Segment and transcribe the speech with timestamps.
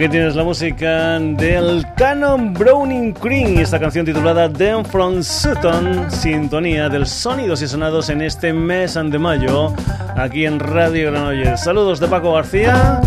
[0.00, 6.88] Aquí tienes la música del Canon Browning Cream, esta canción titulada Down from Sutton, sintonía
[6.88, 9.74] del sonidos y sonados en este mes de mayo,
[10.16, 11.62] aquí en Radio Granollers.
[11.62, 12.98] Saludos de Paco García.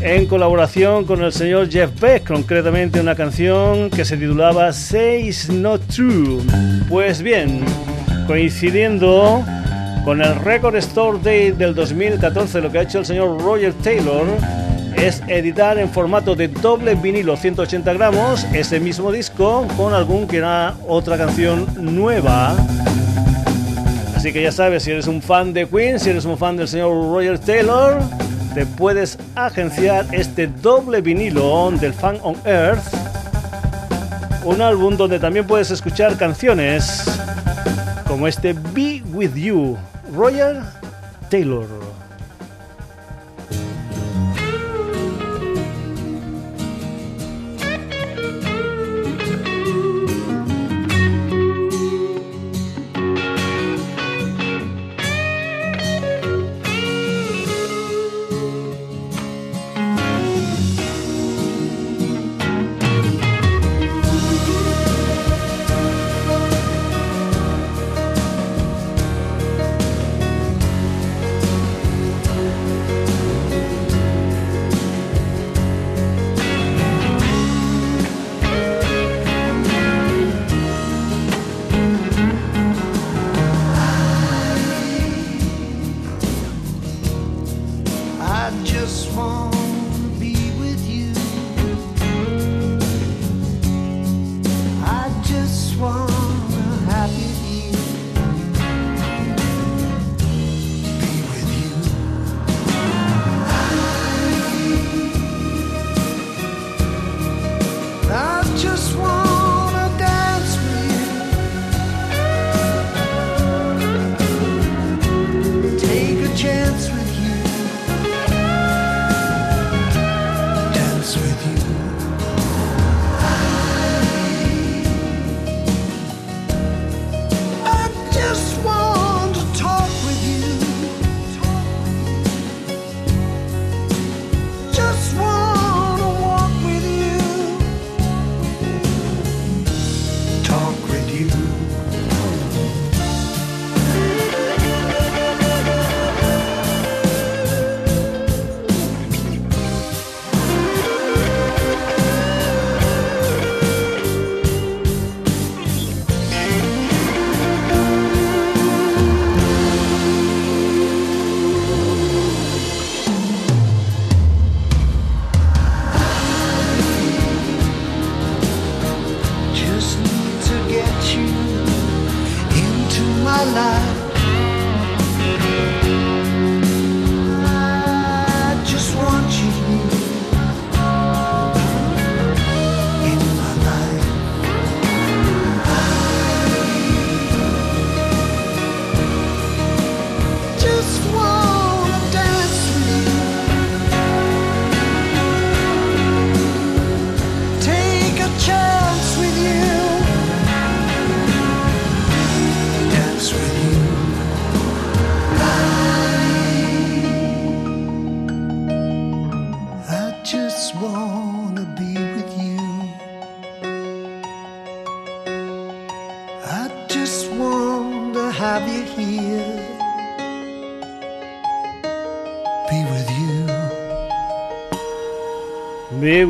[0.00, 5.82] en colaboración con el señor Jeff Beck, concretamente una canción que se titulaba Say Not
[5.86, 6.40] True.
[6.88, 7.60] Pues bien,
[8.26, 9.44] coincidiendo
[10.04, 14.26] con el Record Store Day del 2014, lo que ha hecho el señor Roger Taylor,
[15.02, 20.36] es editar en formato de doble vinilo 180 gramos ese mismo disco con algún que
[20.36, 22.54] era otra canción nueva.
[24.14, 26.68] Así que ya sabes, si eres un fan de Queen, si eres un fan del
[26.68, 28.00] señor Roger Taylor,
[28.54, 32.84] te puedes agenciar este doble vinilo del Fan on Earth.
[34.44, 37.04] Un álbum donde también puedes escuchar canciones
[38.06, 39.76] como este Be With You,
[40.14, 40.60] Roger
[41.28, 41.91] Taylor.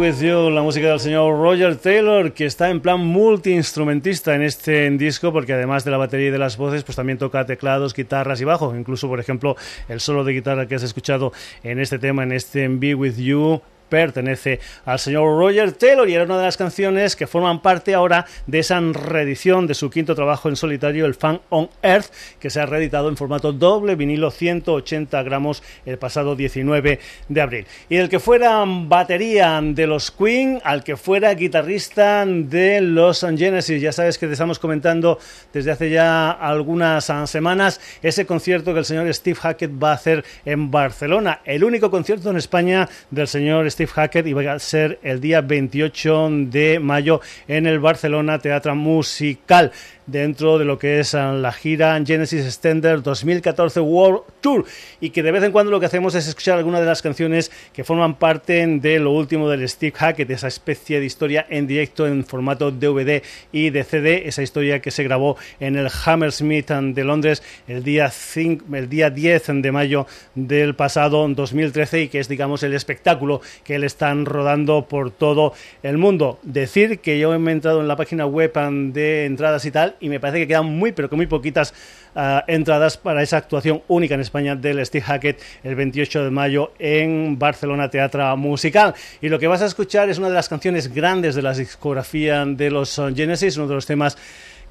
[0.02, 5.32] With la música del señor Roger Taylor, que está en plan multiinstrumentista en este disco,
[5.32, 8.44] porque además de la batería y de las voces, pues también toca teclados, guitarras y
[8.44, 8.74] bajo.
[8.74, 9.54] Incluso, por ejemplo,
[9.88, 11.32] el solo de guitarra que has escuchado
[11.62, 16.24] en este tema, en este Be With You, pertenece al señor Roger Taylor y era
[16.24, 20.48] una de las canciones que forman parte ahora de esa reedición de su quinto trabajo
[20.48, 22.06] en solitario, el Fan on Earth,
[22.40, 27.66] que se ha reeditado en formato doble vinilo 180 gramos el pasado 19 de abril.
[27.90, 33.82] Y el que fuera batería de los Queen al que fuera guitarrista de los Genesis,
[33.82, 35.18] ya sabes que te estamos comentando
[35.52, 40.24] desde hace ya algunas semanas ese concierto que el señor Steve Hackett va a hacer
[40.46, 44.98] en Barcelona, el único concierto en España del señor Steve Hackett y va a ser
[45.02, 49.72] el día 28 de mayo en el Barcelona Teatro Musical
[50.06, 54.64] dentro de lo que es ah, la gira Genesis Extender 2014 World Tour
[55.00, 57.50] y que de vez en cuando lo que hacemos es escuchar algunas de las canciones
[57.72, 62.06] que forman parte de lo último del Steve Hackett, esa especie de historia en directo
[62.06, 63.22] en formato DVD
[63.52, 68.10] y de CD, esa historia que se grabó en el Hammersmith de Londres el día,
[68.10, 73.40] 5, el día 10 de mayo del pasado 2013 y que es digamos el espectáculo
[73.64, 76.38] que le están rodando por todo el mundo.
[76.42, 78.52] Decir que yo he entrado en la página web
[78.92, 81.74] de entradas y tal y me parece que quedan muy, pero que muy poquitas
[82.14, 86.72] ah, entradas para esa actuación única en España del Steve Hackett el 28 de mayo
[86.78, 88.94] en Barcelona Teatro Musical.
[89.20, 92.44] Y lo que vas a escuchar es una de las canciones grandes de la discografía
[92.44, 94.16] de los Genesis, uno de los temas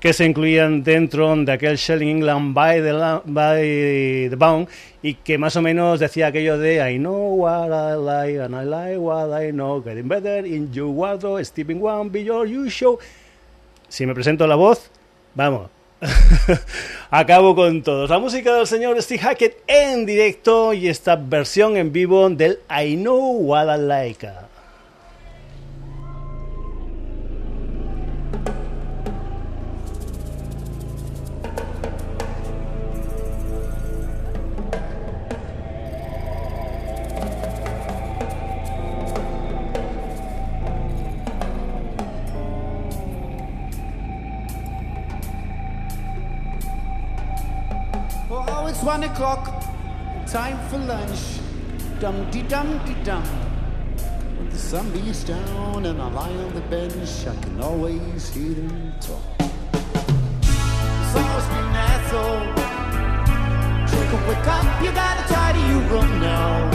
[0.02, 3.62] que se incluían dentro de aquel Shelling England by the, by
[4.30, 4.68] the Bound
[5.04, 8.66] y que más o menos decía aquello de I know what I like and I
[8.66, 12.98] like what I know, getting better in your wardrobe, Stepping One, be your show.
[13.90, 14.90] Si me presento la voz,
[15.36, 15.70] Vamos.
[17.12, 18.10] Acabo con todos.
[18.10, 22.96] La música del señor Steve Hackett en directo y esta versión en vivo del I
[22.96, 24.28] Know What I Like.
[48.84, 49.64] One o'clock,
[50.26, 51.40] time for lunch.
[52.00, 53.24] Dum de dum de dum.
[54.38, 58.56] When the sun beats down and I lie on the bench, I can always hear
[58.56, 59.22] them talk.
[61.12, 62.46] Someone's been asshole.
[63.86, 66.70] Jacob, wake up, you gotta tidy your room now.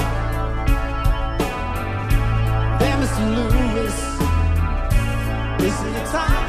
[2.78, 3.24] There, Mr.
[3.34, 3.98] Lewis,
[5.60, 6.45] isn't the time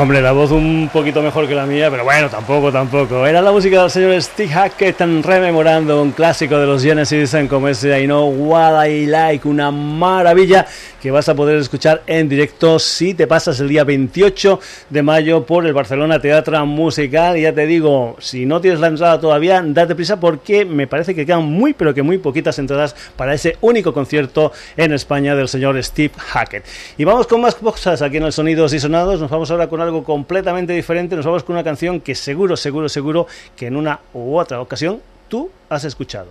[0.00, 3.26] Hombre, la voz un poquito mejor que la mía, pero bueno, tampoco, tampoco.
[3.26, 8.00] Era la música del señor Steve Hackett rememorando un clásico de los Genesis como ese
[8.00, 10.64] I Know What I Like, una maravilla
[11.02, 15.44] que vas a poder escuchar en directo si te pasas el día 28 de mayo
[15.44, 17.36] por el Barcelona Teatro Musical.
[17.36, 21.12] Y ya te digo, si no tienes la entrada todavía, date prisa porque me parece
[21.12, 25.48] que quedan muy, pero que muy poquitas entradas para ese único concierto en España del
[25.48, 26.64] señor Steve Hackett.
[26.96, 29.20] Y vamos con más cosas aquí en el Sonidos y Sonados.
[29.20, 31.16] Nos vamos ahora con algo completamente diferente.
[31.16, 33.26] Nos vamos con una canción que seguro, seguro, seguro
[33.56, 36.28] que en una u otra ocasión tú has escuchado.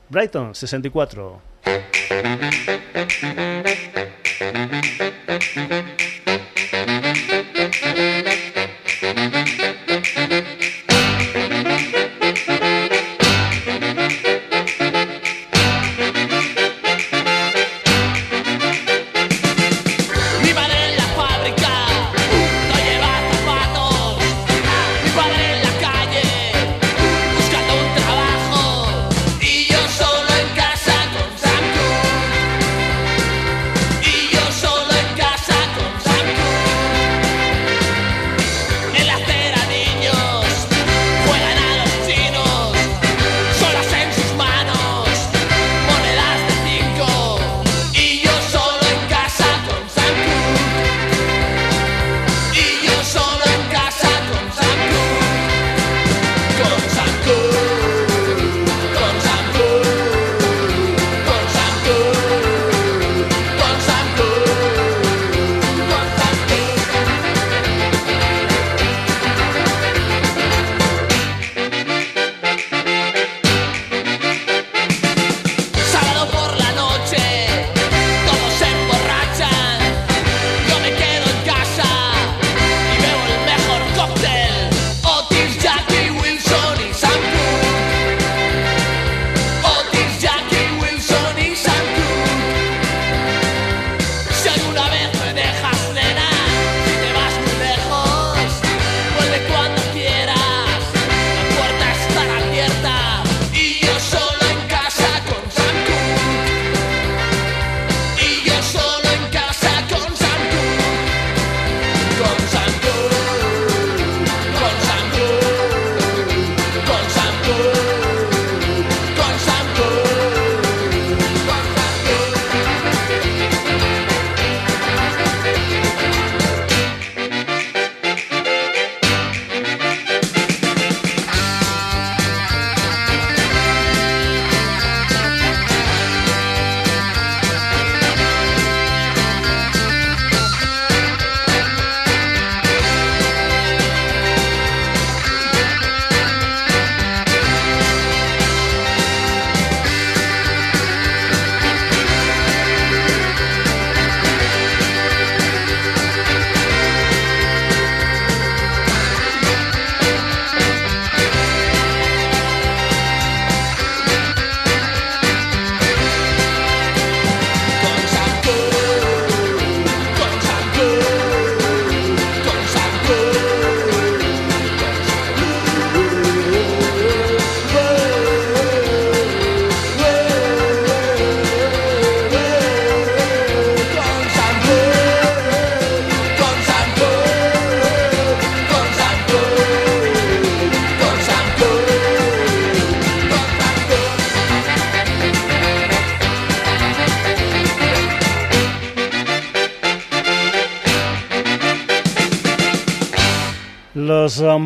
[0.09, 1.41] Brighton 64.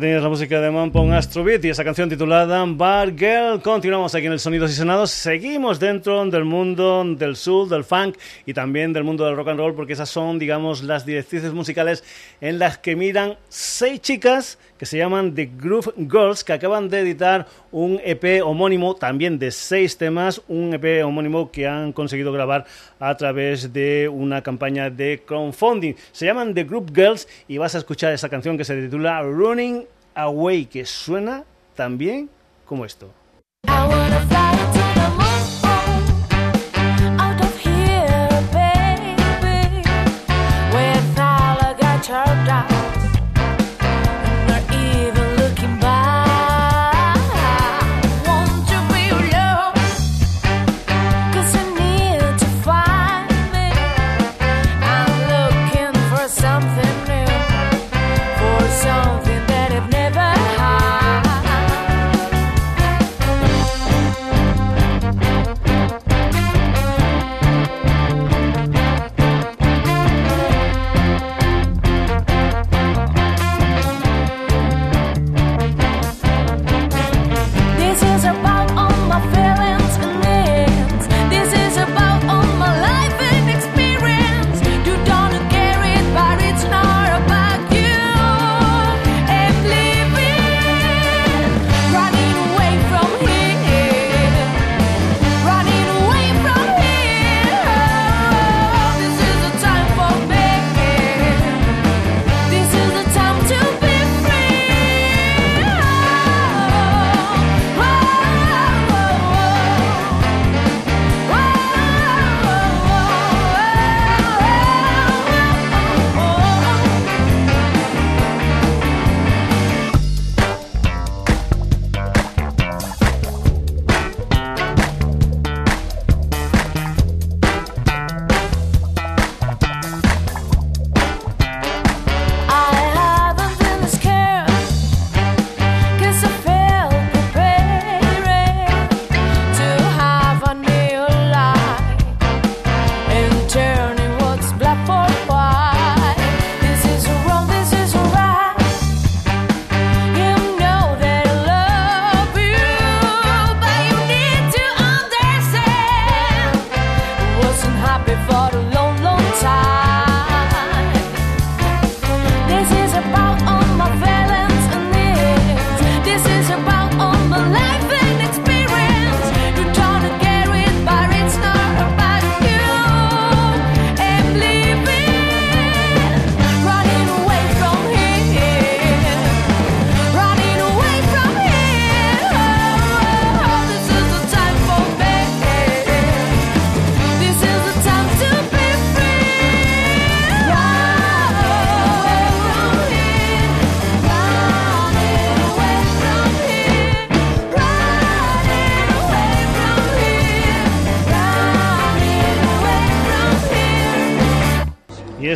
[0.00, 0.19] Mampong Astrobeat.
[0.22, 3.62] La música de Mampon Astrobeat y esa canción titulada Bar Girl.
[3.62, 5.10] Continuamos aquí en el Sonidos y Sonados.
[5.10, 9.58] Seguimos dentro del mundo del soul, del funk y también del mundo del rock and
[9.58, 12.04] roll porque esas son, digamos, las directrices musicales
[12.40, 17.00] en las que miran seis chicas que se llaman The Groove Girls que acaban de
[17.00, 22.66] editar un EP homónimo también de seis temas, un EP homónimo que han conseguido grabar
[22.98, 25.94] a través de una campaña de crowdfunding.
[26.12, 29.86] Se llaman The Group Girls y vas a escuchar esa canción que se titula Running
[30.14, 31.44] Away, que suena
[31.74, 32.30] también
[32.64, 33.12] como esto.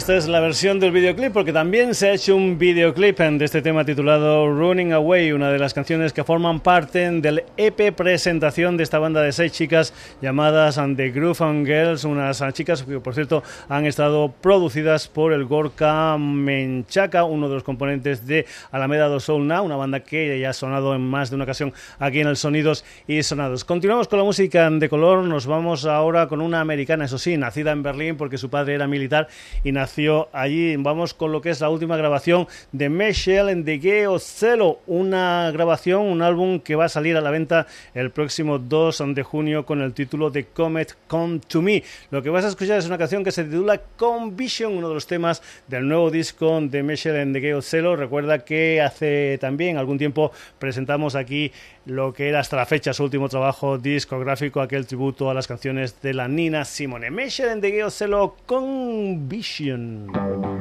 [0.05, 3.63] Esta es la versión del videoclip porque también se ha hecho un videoclip de este
[3.63, 8.83] tema titulado Running Away, una de las canciones que forman parte del EP presentación de
[8.83, 13.43] esta banda de seis chicas llamadas The Groove and Girls, unas chicas que por cierto
[13.71, 19.47] han estado producidas por el Gorka Menchaca, uno de los componentes de Alameda do Soul
[19.47, 22.37] Now, una banda que ya ha sonado en más de una ocasión aquí en el
[22.37, 23.65] Sonidos y Sonados.
[23.65, 27.73] Continuamos con la música de color, nos vamos ahora con una americana, eso sí, nacida
[27.73, 29.29] en Berlín porque su padre era militar
[29.63, 29.94] y nació
[30.33, 30.75] allí.
[30.77, 36.03] Vamos con lo que es la última grabación de Michelle The Gay Celo, una grabación,
[36.03, 39.81] un álbum que va a salir a la venta el próximo 2 de junio con
[39.81, 41.85] el título de Comet Come to Me.
[42.11, 45.07] Lo que vas a escuchar es una canción que se titula Convision, uno de los
[45.07, 47.95] temas del nuevo disco de Michelle The Gay Celo.
[47.95, 51.53] Recuerda que hace también algún tiempo presentamos aquí
[51.87, 56.01] lo que era hasta la fecha su último trabajo discográfico, aquel tributo a las canciones
[56.03, 57.13] de la Nina Simone.
[57.13, 59.84] Michelle The Gay Celo Convision.
[59.85, 60.54] Mm.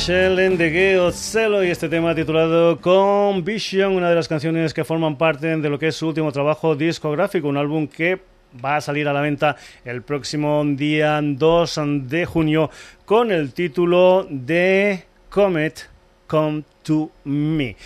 [0.00, 5.58] Michelle de Celo y este tema titulado Convision, una de las canciones que forman parte
[5.58, 8.18] de lo que es su último trabajo discográfico, un álbum que
[8.64, 12.70] va a salir a la venta el próximo día 2 de junio
[13.04, 15.90] con el título de Comet
[16.26, 17.76] Come to Me.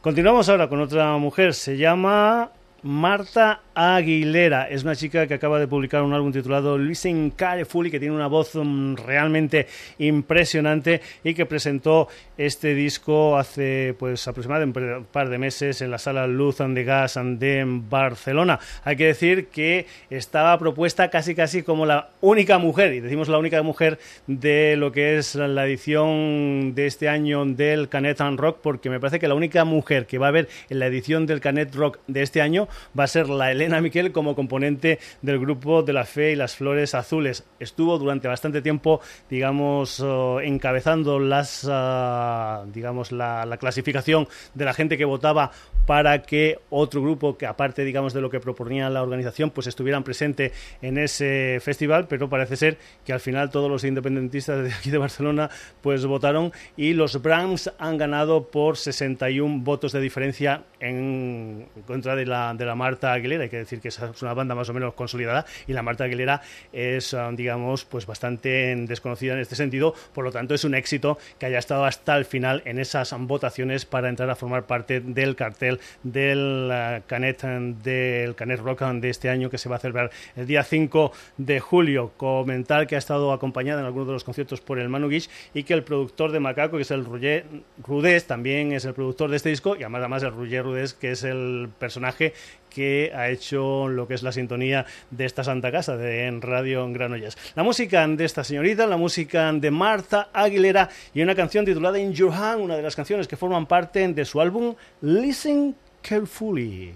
[0.00, 2.52] Continuamos ahora con otra mujer, se llama
[2.84, 4.68] Marta Aguilera.
[4.68, 8.26] Es una chica que acaba de publicar un álbum titulado Listen Carefully, que tiene una
[8.26, 9.66] voz mm, realmente
[9.98, 15.98] impresionante y que presentó este disco hace pues aproximadamente un par de meses en la
[15.98, 18.60] sala Luz and the Gas and de Barcelona.
[18.84, 23.38] Hay que decir que estaba propuesta casi casi como la única mujer, y decimos la
[23.38, 28.90] única mujer de lo que es la edición de este año del Canet Rock, porque
[28.90, 31.74] me parece que la única mujer que va a haber en la edición del Canet
[31.74, 32.68] Rock de este año
[32.98, 36.56] va a ser la Elena Miquel como componente del grupo de la Fe y las
[36.56, 37.44] Flores Azules.
[37.58, 44.74] Estuvo durante bastante tiempo, digamos, oh, encabezando las, ah, digamos, la, la clasificación de la
[44.74, 45.50] gente que votaba
[45.86, 50.02] para que otro grupo que aparte digamos de lo que proponía la organización pues estuvieran
[50.02, 54.90] presente en ese festival pero parece ser que al final todos los independentistas de aquí
[54.90, 55.50] de Barcelona
[55.82, 62.26] pues votaron y los Brahms han ganado por 61 votos de diferencia en contra de
[62.26, 64.94] la, de la Marta Aguilera hay que decir que es una banda más o menos
[64.94, 66.42] consolidada y la Marta Aguilera
[66.72, 71.46] es digamos pues bastante desconocida en este sentido por lo tanto es un éxito que
[71.46, 75.80] haya estado hasta el final en esas votaciones para entrar a formar parte del cartel
[76.02, 80.46] del eh, Canet del Canet Rock de este año que se va a celebrar el
[80.46, 82.12] día 5 de julio.
[82.16, 85.64] Comentar que ha estado acompañada en algunos de los conciertos por el Manu Guix y
[85.64, 87.46] que el productor de Macaco, que es el Roger
[87.82, 91.12] Rudés, también es el productor de este disco y además, además el Roger Rudés, que
[91.12, 92.34] es el personaje
[92.74, 96.90] que ha hecho lo que es la sintonía de esta Santa Casa de en Radio
[96.92, 97.38] Granollers.
[97.54, 102.12] La música de esta señorita, la música de Martha Aguilera y una canción titulada In
[102.12, 106.94] Your Hand, una de las canciones que forman parte de su álbum Listen Carefully.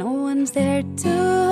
[0.00, 1.49] No one's there to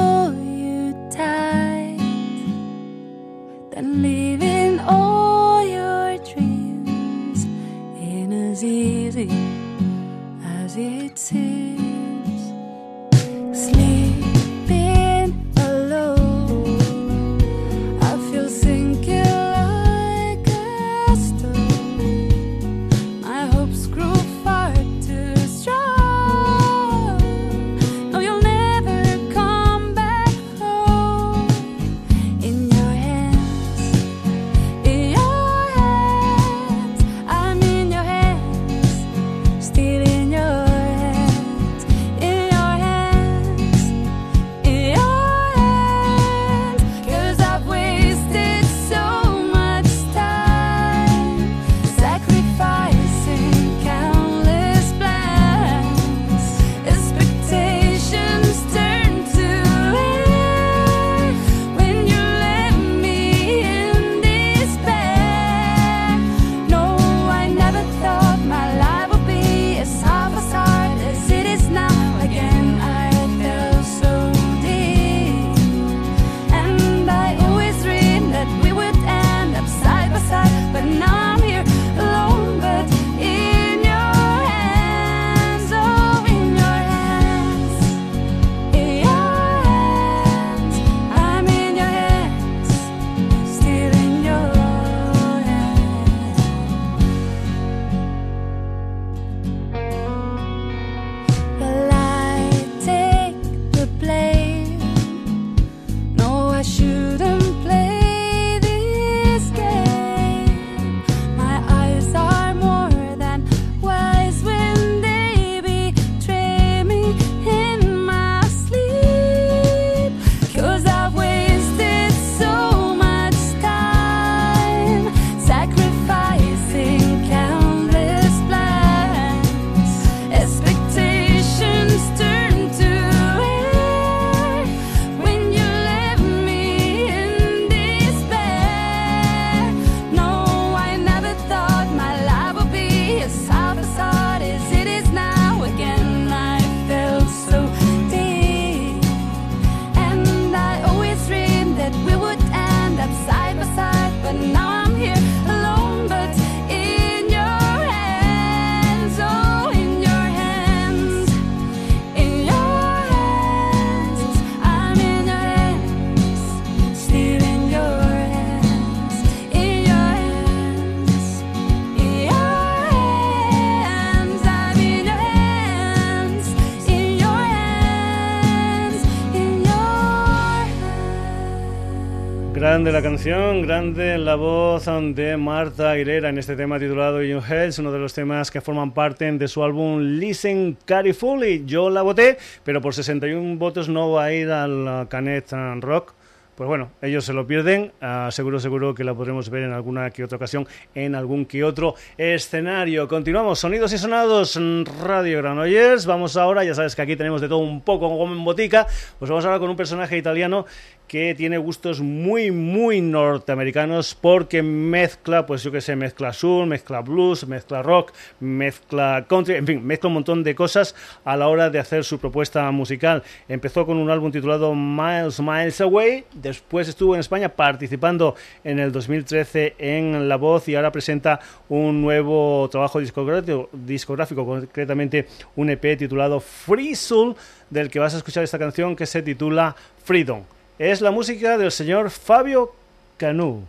[182.99, 187.93] la canción, grande la voz de Marta Aguilera en este tema titulado You Heads, uno
[187.93, 191.63] de los temas que forman parte de su álbum Listen Carefully.
[191.65, 195.49] Yo la voté, pero por 61 votos no va a ir al Canet
[195.81, 196.15] Rock
[196.59, 197.93] pues bueno, ellos se lo pierden.
[198.01, 201.63] Ah, seguro, seguro que la podremos ver en alguna que otra ocasión, en algún que
[201.63, 203.07] otro escenario.
[203.07, 204.59] Continuamos, sonidos y sonados,
[205.01, 206.05] Radio Granollers.
[206.05, 208.89] Vamos ahora, ya sabes que aquí tenemos de todo un poco en botica.
[209.21, 210.67] Pues vamos ahora con un personaje italiano
[211.09, 217.01] que tiene gustos muy, muy norteamericanos porque mezcla, pues yo que sé, mezcla soul, mezcla
[217.01, 220.95] blues, mezcla rock, mezcla country, en fin, mezcla un montón de cosas
[221.25, 223.23] a la hora de hacer su propuesta musical.
[223.49, 228.93] Empezó con un álbum titulado Miles, Miles Away, después estuvo en España participando en el
[228.93, 231.41] 2013 en La Voz y ahora presenta
[231.71, 237.35] un nuevo trabajo discográfico, discográfico concretamente un EP titulado Free Soul,
[237.71, 240.43] del que vas a escuchar esta canción que se titula Freedom
[240.79, 242.73] es la música del señor Fabio
[243.17, 243.65] Canú.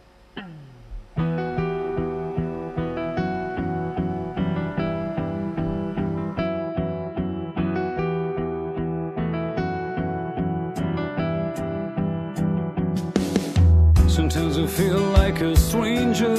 [14.08, 16.36] Sometimes you feel like a stranger.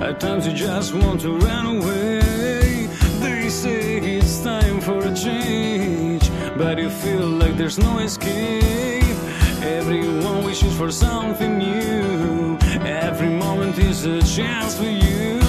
[0.00, 2.88] At times you just want to run away.
[3.20, 9.03] They say it's time for a change, but you feel like there's no escape.
[9.64, 12.58] Everyone wishes for something new.
[12.84, 15.43] Every moment is a chance for you.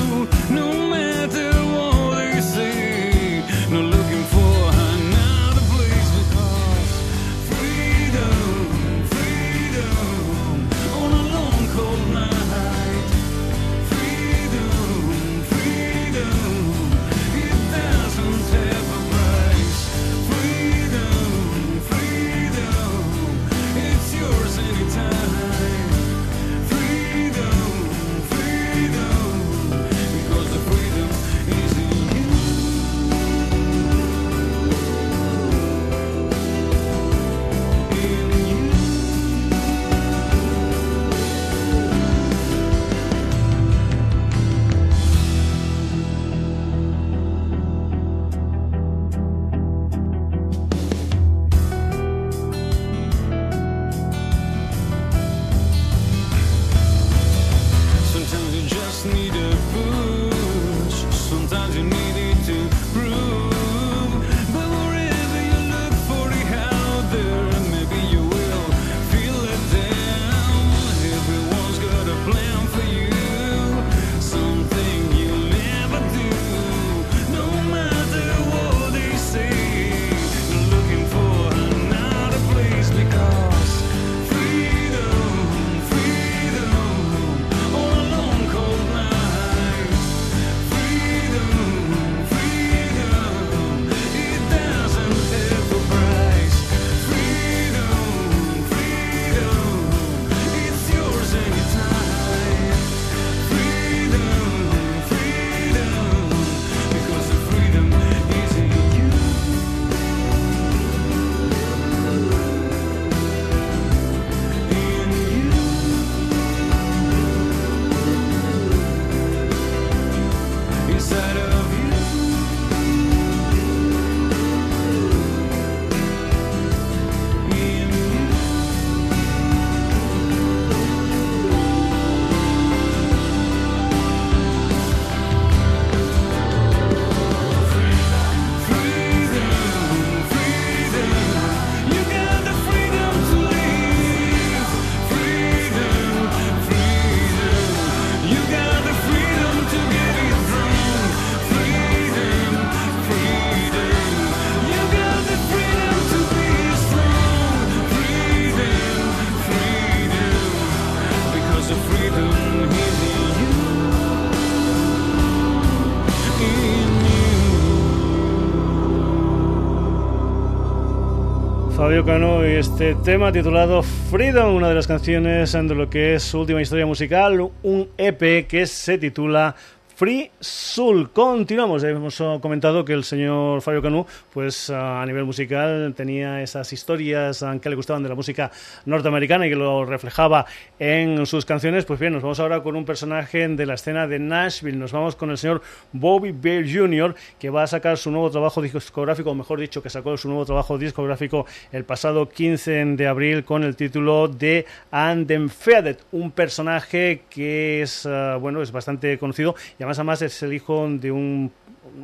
[172.46, 176.86] Este tema titulado Freedom, una de las canciones de lo que es su última historia
[176.86, 179.56] musical, un EP que se titula
[179.96, 181.10] Free Soul.
[181.10, 181.84] Continuamos.
[181.84, 187.70] Hemos comentado que el señor Fabio Canu, pues a nivel musical, tenía esas historias que
[187.70, 188.52] le gustaban de la música
[188.86, 190.46] norteamericana y que lo reflejaba
[190.78, 191.86] en sus canciones.
[191.86, 194.78] Pues bien, nos vamos ahora con un personaje de la escena de Nashville.
[194.78, 198.62] Nos vamos con el señor Bobby Bear Jr., que va a sacar su nuevo trabajo
[198.62, 203.44] discográfico, o mejor dicho, que sacó su nuevo trabajo discográfico el pasado 15 de abril
[203.44, 209.56] con el título de And Feathered, un personaje que es, uh, bueno, es bastante conocido
[209.80, 211.52] y además, además es el hijo de un,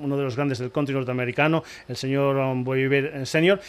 [0.01, 3.59] uno de los grandes del country norteamericano, el señor um, Bobby Bear Senior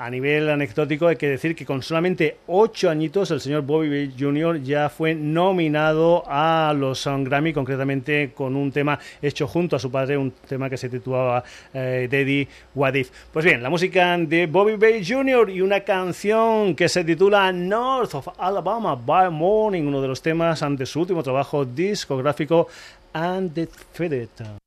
[0.00, 4.62] a nivel anecdótico hay que decir que con solamente ocho añitos el señor Bobby Jr.
[4.62, 10.16] ya fue nominado a los Grammy, concretamente con un tema hecho junto a su padre,
[10.16, 11.44] un tema que se titulaba
[11.74, 13.10] eh, Daddy What If.
[13.30, 15.50] Pues bien, la música de Bobby Bay Jr.
[15.50, 20.62] y una canción que se titula North of Alabama by Morning, uno de los temas
[20.62, 22.68] ante su último trabajo discográfico
[23.14, 23.54] And
[24.36, 24.59] the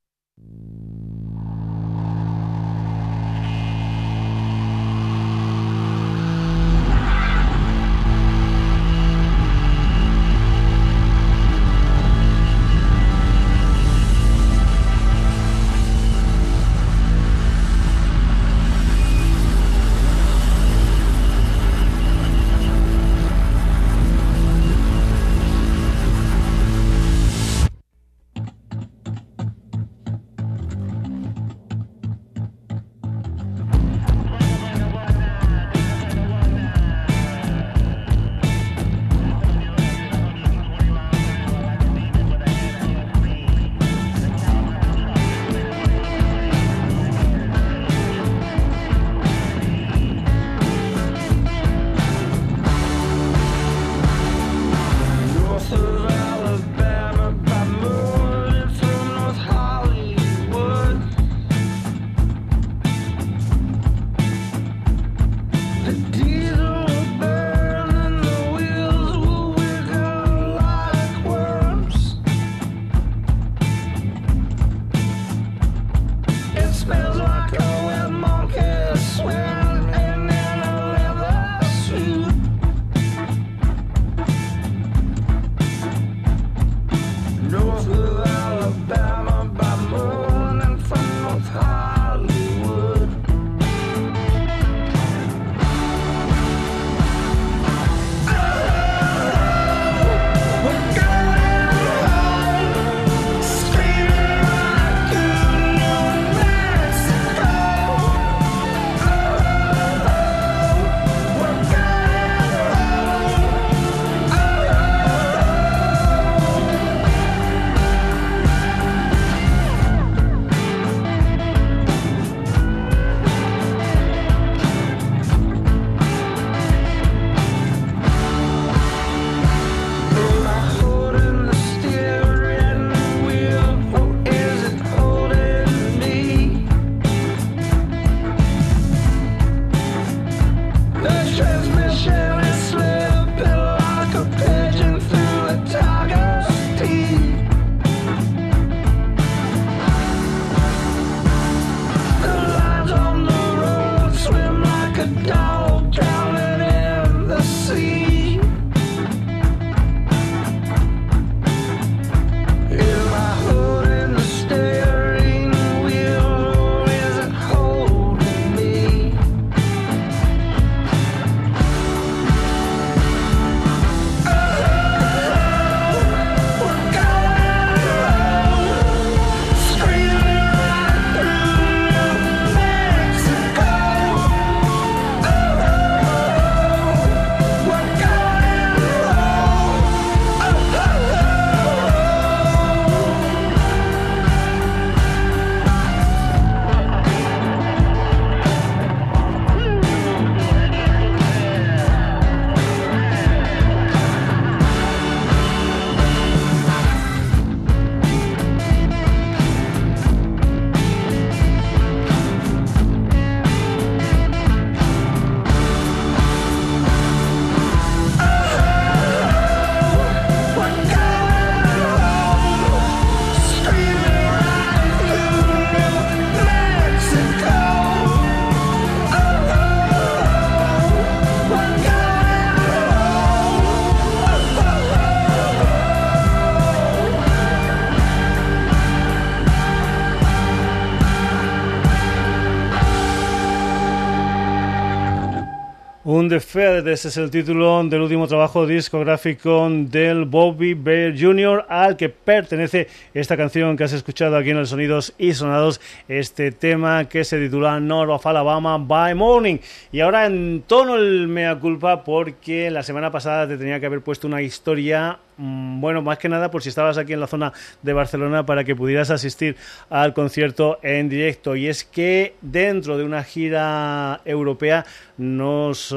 [246.34, 252.10] Undefeated, ese es el título del último trabajo discográfico del Bobby Bear Jr., al que
[252.10, 257.24] pertenece esta canción que has escuchado aquí en los Sonidos y Sonados, este tema que
[257.24, 259.60] se titula North of Alabama by Morning.
[259.92, 264.02] Y ahora en tono el mea culpa porque la semana pasada te tenía que haber
[264.02, 267.94] puesto una historia bueno, más que nada por si estabas aquí en la zona de
[267.94, 269.56] Barcelona para que pudieras asistir
[269.90, 271.56] al concierto en directo.
[271.56, 274.86] Y es que dentro de una gira europea
[275.18, 275.94] nos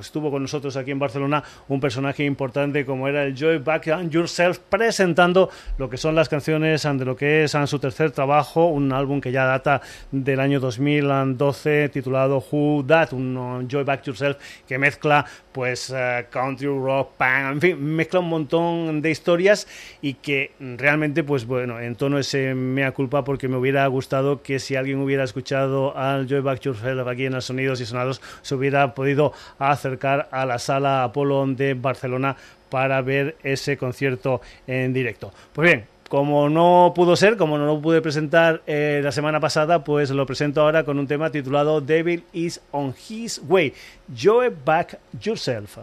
[0.00, 4.58] estuvo con nosotros aquí en Barcelona un personaje importante como era el Joy Back Yourself
[4.58, 9.20] presentando lo que son las canciones de lo que es su tercer trabajo, un álbum
[9.20, 9.80] que ya data
[10.12, 16.66] del año 2012 titulado Who That, un Joy Back Yourself que mezcla pues eh, country,
[16.66, 19.66] rock, punk, en fin, mezcla un montón de historias
[20.02, 24.58] y que realmente, pues bueno, en tono ese mea culpa porque me hubiera gustado que
[24.58, 28.54] si alguien hubiera escuchado al Joy Back Yourself aquí en los Sonidos y Sonados, se
[28.54, 32.36] hubiera podido acercar a la sala Apolo de Barcelona
[32.70, 35.32] para ver ese concierto en directo.
[35.52, 39.84] Pues bien, como no pudo ser, como no lo pude presentar eh, la semana pasada,
[39.84, 43.72] pues lo presento ahora con un tema titulado Devil is on his way.
[44.16, 45.78] Joe Back Yourself.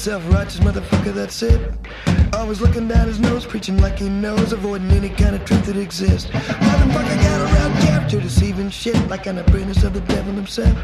[0.00, 1.60] Self-righteous motherfucker, that's it.
[2.32, 5.76] Always looking down his nose, preaching like he knows, avoiding any kind of truth that
[5.76, 6.30] exists.
[6.30, 10.74] Motherfucker got around capture, deceiving shit like an apprentice of the devil himself.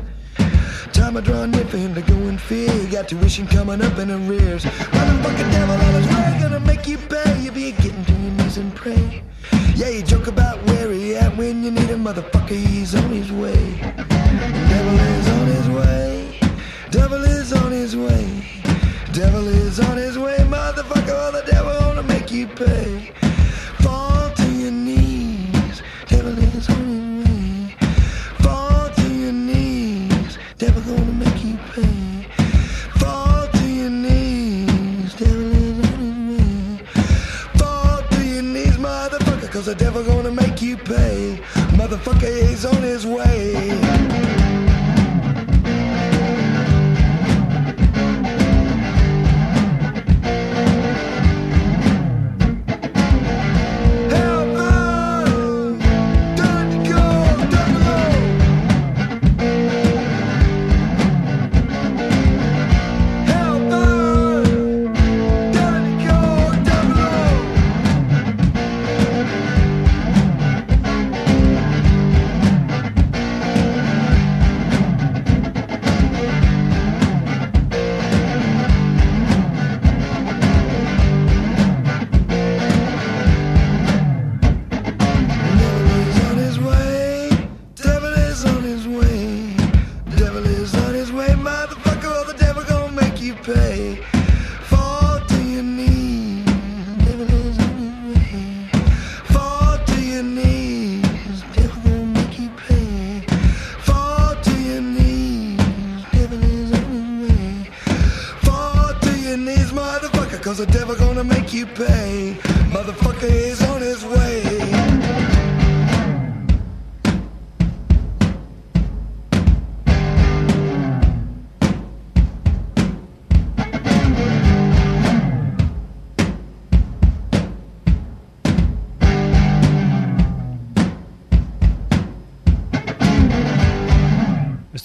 [0.92, 2.70] Time I draw near for him to go in fear.
[2.70, 4.64] He got tuition coming up in arrears.
[4.64, 7.40] Motherfucker devil on his way, gonna make you pay.
[7.40, 9.22] You be getting to your knees and pray.
[9.76, 13.32] Yeah, you joke about where he at when you need a motherfucker, he's on his
[13.32, 13.78] way.
[13.96, 16.38] Devil is on his way.
[16.90, 18.65] Devil is on his way.
[19.16, 21.32] Devil is on his way, motherfucker.
[21.32, 23.14] The devil wanna make you pay.
[23.80, 25.82] Fall to your knees.
[26.06, 27.76] Devil is on his way.
[28.40, 30.36] Fall to your knees.
[30.58, 32.28] Devil gonna make you pay.
[32.98, 35.14] Fall to your knees.
[35.14, 36.86] Devil is on his way.
[37.56, 39.50] Fall to your knees, motherfucker.
[39.50, 41.40] Cause the devil gonna make you pay.
[41.80, 43.55] Motherfucker is on his way.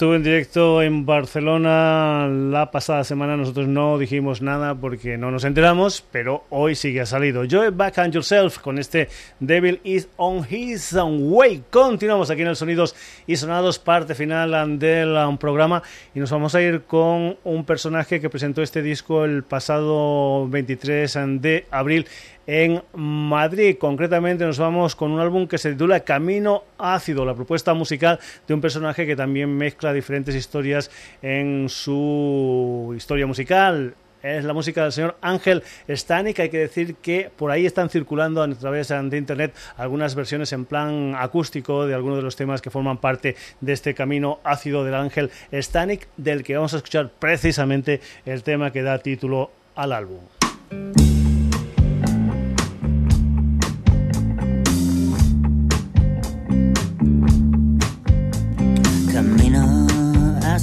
[0.01, 3.37] Estuvo en directo en Barcelona la pasada semana.
[3.37, 7.43] Nosotros no dijimos nada porque no nos enteramos, pero hoy sí que ha salido.
[7.47, 11.63] Joe Back and Yourself con este Devil is on his way.
[11.69, 12.95] Continuamos aquí en el Sonidos
[13.27, 15.83] y Sonados, parte final del um, programa.
[16.15, 21.15] Y nos vamos a ir con un personaje que presentó este disco el pasado 23
[21.41, 22.07] de abril
[22.47, 23.77] en Madrid.
[23.79, 28.53] Concretamente nos vamos con un álbum que se titula Camino Ácido, la propuesta musical de
[28.53, 34.91] un personaje que también mezcla diferentes historias en su historia musical es la música del
[34.91, 36.39] señor Ángel Stanik.
[36.39, 40.65] Hay que decir que por ahí están circulando a través de internet algunas versiones en
[40.65, 44.95] plan acústico de algunos de los temas que forman parte de este camino ácido del
[44.95, 50.19] Ángel Stanik, del que vamos a escuchar precisamente el tema que da título al álbum.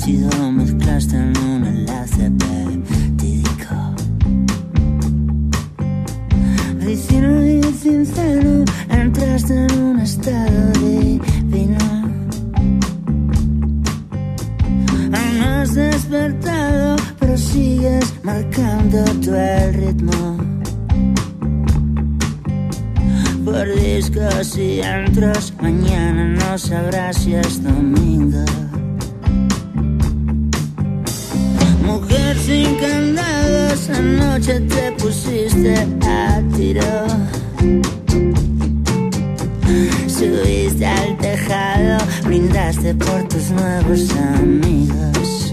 [0.08, 3.76] Sido mezclaste en un enlace peptídico.
[6.80, 11.84] Ricino y sincero, entraste en un estado divino.
[15.16, 20.38] Aún no has despertado, pero sigues marcando tu el ritmo.
[23.44, 28.67] Por discos y antros, mañana no sabrás si es domingo.
[32.48, 37.06] Sin candados, anoche te pusiste a tiro.
[40.06, 45.52] Subiste al tejado, brindaste por tus nuevos amigos.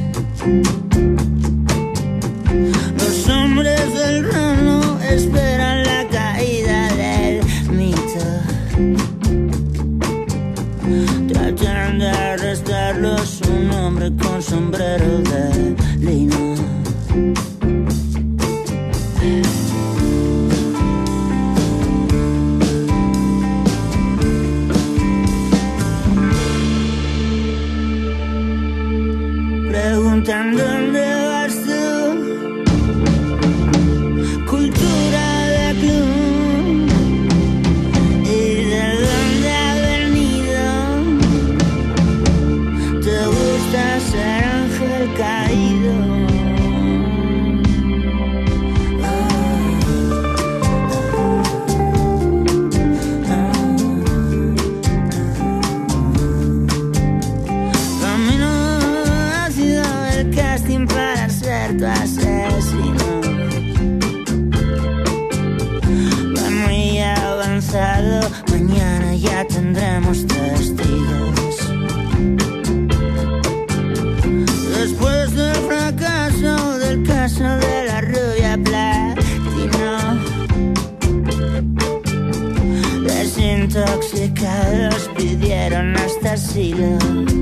[86.55, 87.34] ceiling.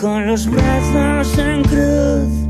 [0.00, 2.49] Con los brazos en cruz.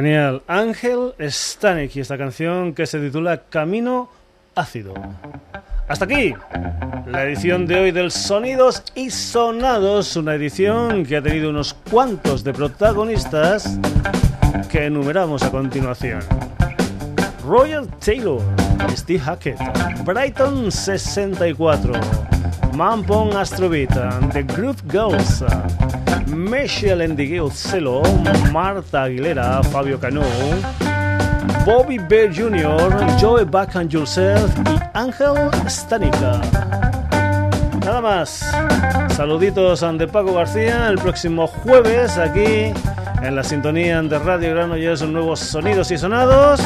[0.00, 0.40] Genial.
[0.46, 4.08] Ángel Stanek y esta canción que se titula Camino
[4.54, 4.94] Ácido.
[5.88, 6.32] Hasta aquí
[7.04, 12.42] la edición de hoy del Sonidos y Sonados, una edición que ha tenido unos cuantos
[12.42, 13.78] de protagonistas
[14.70, 16.22] que enumeramos a continuación.
[17.44, 18.40] Roger Taylor,
[18.94, 19.58] Steve Hackett,
[20.04, 21.92] Brighton 64,
[22.72, 23.90] Mampon Astrobeat,
[24.32, 25.42] The Groove Girls,
[26.26, 28.02] Michelle Endiguil Celo,
[28.52, 30.22] Marta Aguilera, Fabio Cano,
[31.64, 36.40] Bobby Bear Jr., Joey Back and Yourself y Ángel Stanica.
[37.84, 38.54] Nada más.
[39.16, 42.72] Saluditos ante Paco García el próximo jueves aquí
[43.22, 46.60] en la sintonía de Radio Granollers nuevos sonidos y sonados.